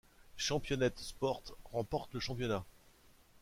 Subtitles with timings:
[0.35, 2.65] Championnet Sports remporte le championnat.